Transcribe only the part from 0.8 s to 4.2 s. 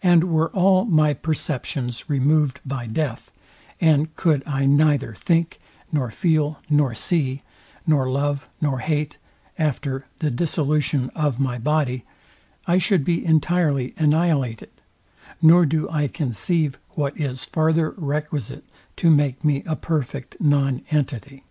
my perceptions removed by death, and